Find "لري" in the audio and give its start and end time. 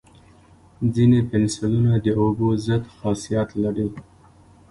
3.63-3.87